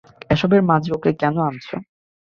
[0.29, 1.67] এসবের মাঝে ওকে কেন আনছ?